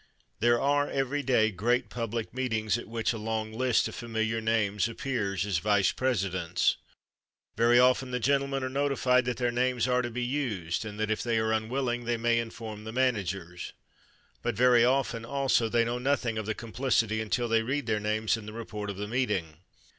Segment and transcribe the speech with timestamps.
[0.39, 4.87] There are every day great public meetings at which a long list of familiar names
[4.89, 6.77] appears as vice presidents.
[7.55, 11.11] Very often the gentlemen are notified that their names are to be used, and that
[11.11, 13.73] if they are unwilling they may inform the managers.
[14.41, 18.35] But very often, also, they know nothing of the complicity until they read their names
[18.37, 19.57] in the report of the meeting.